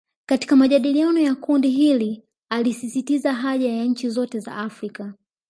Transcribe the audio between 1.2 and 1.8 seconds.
kundi